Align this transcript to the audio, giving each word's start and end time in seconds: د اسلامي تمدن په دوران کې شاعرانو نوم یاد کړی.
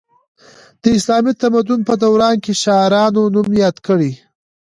د 0.81 0.83
اسلامي 0.97 1.33
تمدن 1.41 1.79
په 1.89 1.93
دوران 2.03 2.35
کې 2.43 2.53
شاعرانو 2.63 3.23
نوم 3.35 3.49
یاد 3.63 3.77
کړی. 3.87 4.11